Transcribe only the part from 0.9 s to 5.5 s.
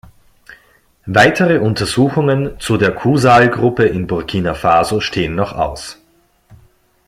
Weitere Untersuchungen zu der Kusaal-Gruppe in Burkina Faso stehen